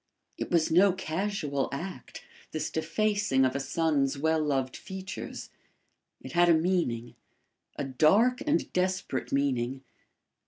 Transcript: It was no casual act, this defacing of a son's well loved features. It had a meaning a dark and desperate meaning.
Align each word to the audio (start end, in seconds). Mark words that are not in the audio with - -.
It 0.35 0.49
was 0.49 0.71
no 0.71 0.93
casual 0.93 1.69
act, 1.71 2.23
this 2.53 2.71
defacing 2.71 3.45
of 3.45 3.55
a 3.55 3.59
son's 3.59 4.17
well 4.17 4.43
loved 4.43 4.75
features. 4.75 5.51
It 6.21 6.31
had 6.31 6.49
a 6.49 6.55
meaning 6.55 7.13
a 7.75 7.83
dark 7.83 8.41
and 8.47 8.73
desperate 8.73 9.31
meaning. 9.31 9.83